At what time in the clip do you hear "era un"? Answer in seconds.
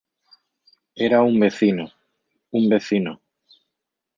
0.95-1.39